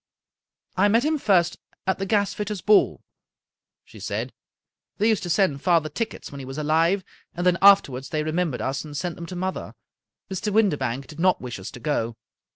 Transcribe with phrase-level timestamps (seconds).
[0.83, 3.03] "I met him first at the gasfitters' ball,"
[3.85, 4.33] she said."
[4.97, 7.03] They used to send father tickets when he was alive,
[7.35, 9.75] and then afterwards they remem bered us, and sent them to mother.
[10.27, 10.51] Mr.
[10.51, 12.17] Windibank did not wish us to go.